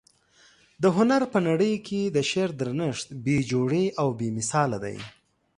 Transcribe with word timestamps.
د 0.81 0.83
هنر 0.95 1.21
په 1.33 1.39
نړۍ 1.47 1.73
کي 1.87 2.01
د 2.15 2.17
شعر 2.29 2.51
درنښت 2.61 3.07
بې 3.25 3.37
جوړې 3.51 3.85
او 4.01 4.07
بې 4.19 4.29
مثاله 4.37 4.77
دى. 4.85 4.97